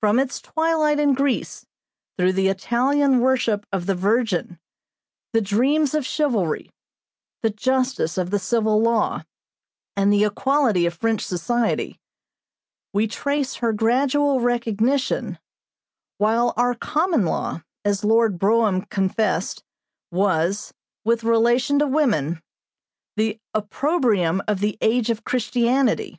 [0.00, 1.66] From its twilight in Greece,
[2.16, 4.58] through the Italian worship of the Virgin,
[5.34, 6.72] the dreams of chivalry,
[7.42, 9.24] the justice of the civil law,
[9.94, 12.00] and the equality of French society,
[12.94, 15.38] we trace her gradual recognition,
[16.16, 19.62] while our common law, as Lord Brougham confessed,
[20.10, 20.72] was,
[21.04, 22.40] with relation to women,
[23.18, 26.18] the opprobrium of the age of Christianity.